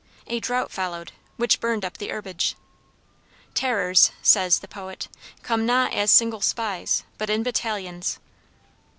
A 0.25 0.39
drought 0.39 0.71
followed, 0.71 1.11
which 1.37 1.59
burned 1.59 1.85
up 1.85 1.99
the 1.99 2.07
herbage. 2.07 2.55
"Terrors," 3.53 4.09
says, 4.23 4.57
the 4.57 4.67
poet, 4.67 5.07
"come 5.43 5.63
not 5.63 5.93
as 5.93 6.09
single 6.09 6.41
spies, 6.41 7.03
but 7.19 7.29
in 7.29 7.43
battalions." 7.43 8.17